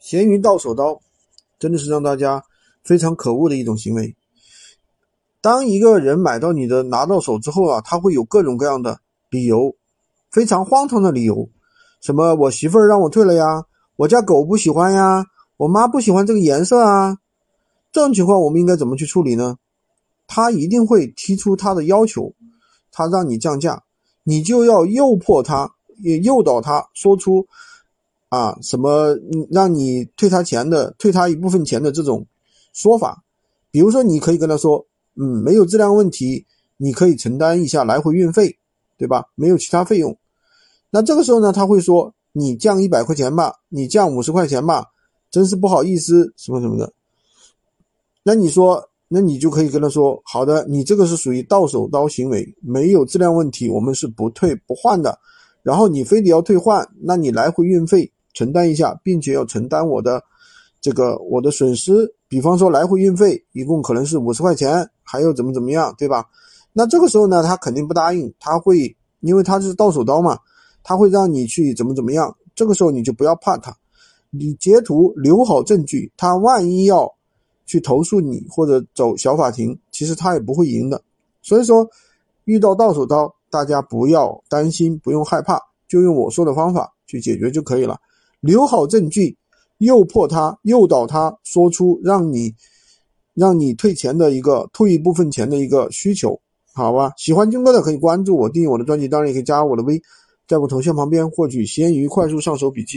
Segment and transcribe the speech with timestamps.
[0.00, 0.98] 闲鱼到手刀，
[1.58, 2.42] 真的是让大家
[2.82, 4.16] 非常可恶的一种行为。
[5.42, 9.76] 当一个人买到你的拿到手之后啊，他会有各种各样的理由，
[10.30, 11.50] 非常荒唐的理由，
[12.00, 13.64] 什么我媳妇儿让我退了呀，
[13.96, 15.26] 我家狗不喜欢呀，
[15.58, 17.18] 我妈不喜欢这个颜色啊，
[17.92, 19.58] 这种情况我们应该怎么去处理呢？
[20.26, 22.32] 他一定会提出他的要求，
[22.90, 23.82] 他让你降价，
[24.24, 27.46] 你就要诱迫他，也诱导他说出。
[28.30, 29.14] 啊，什么
[29.50, 32.24] 让你退他钱的，退他一部分钱的这种
[32.72, 33.24] 说法，
[33.72, 38.56] 比如说，你可以跟他说，嗯，没有质量问题，你可以承担一下来回运费，
[38.96, 39.26] 对吧？
[39.34, 40.16] 没有其他费用。
[40.90, 44.86] 那这个时候呢，他会说，你降一百块钱吧，你降五十块钱吧，
[45.28, 46.92] 真是不好意思，什么什么的。
[48.22, 55.18] 那你说，那你就可以跟他说，好的，你这个是属于到手刀行为，没有质量问题，我们是不退不换的。
[55.64, 58.12] 然后你非得要退换，那你来回运费。
[58.32, 60.22] 承担一下，并且要承担我的
[60.80, 66.26] 这个我的损失，比方说来回运费一共可能是五十块钱，还有怎么怎么样，对吧？
[66.72, 70.38] 那这个时候呢，他肯定不答应，他会因为他是到手刀嘛，
[70.82, 72.36] 他会让你去怎么怎么样。
[72.54, 73.76] 这个时候你就不要怕他，
[74.30, 77.12] 你截图留好证据，他万一要
[77.66, 81.02] 去投诉你或者走小法庭，其实他也不会赢的。
[81.42, 81.88] 所以说，
[82.44, 85.58] 遇到到手刀，大家不要担心，不用害怕，
[85.88, 87.98] 就用我说的方法去解决就可以了。
[88.40, 89.36] 留好证据，
[89.78, 92.54] 诱迫他，诱导他说出让你
[93.34, 96.40] 让你退钱的一个退一部分钱的一个需求，
[96.72, 97.12] 好吧？
[97.16, 100.00] 喜欢军哥的可以关注我，订阅我的专辑，当然也可以加我的微，
[100.48, 102.88] 在我头像旁边获取闲鱼快速上手笔记。